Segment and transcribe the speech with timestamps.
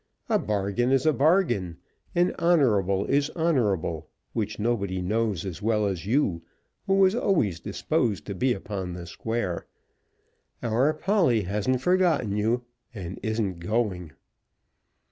[0.29, 1.77] A bargain is a bargain,
[2.15, 6.41] and honourable is honourable, which nobody knows as well as you
[6.87, 9.67] who was always disposed to be upon the square.
[10.63, 12.63] Our Polly hasn't forgotten you,
[12.95, 14.13] and isn't going.